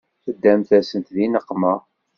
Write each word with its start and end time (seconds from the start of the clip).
Teddamt-asent 0.23 1.07
di 1.15 1.25
nneqma. 1.27 1.73